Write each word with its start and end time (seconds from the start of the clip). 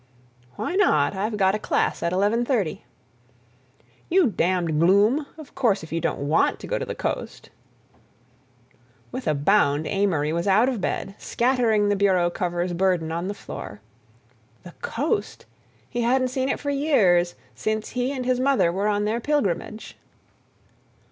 "Why 0.55 0.73
not? 0.73 1.15
I've 1.15 1.37
got 1.37 1.53
a 1.53 1.59
class 1.59 2.01
at 2.01 2.11
eleven 2.11 2.43
thirty." 2.43 2.85
"You 4.09 4.25
damned 4.31 4.79
gloom! 4.79 5.27
Of 5.37 5.53
course, 5.53 5.83
if 5.83 5.91
you 5.91 6.01
don't 6.01 6.21
want 6.27 6.59
to 6.59 6.65
go 6.65 6.79
to 6.79 6.85
the 6.85 6.95
coast—" 6.95 7.51
With 9.11 9.27
a 9.27 9.35
bound 9.35 9.85
Amory 9.85 10.33
was 10.33 10.47
out 10.47 10.69
of 10.69 10.81
bed, 10.81 11.13
scattering 11.19 11.89
the 11.89 11.95
bureau 11.95 12.31
cover's 12.31 12.73
burden 12.73 13.11
on 13.11 13.27
the 13.27 13.35
floor. 13.35 13.79
The 14.63 14.73
coast... 14.81 15.45
he 15.87 16.01
hadn't 16.01 16.29
seen 16.29 16.49
it 16.49 16.59
for 16.59 16.71
years, 16.71 17.35
since 17.53 17.89
he 17.89 18.11
and 18.11 18.25
his 18.25 18.39
mother 18.39 18.71
were 18.71 18.87
on 18.87 19.05
their 19.05 19.19
pilgrimage. 19.19 19.97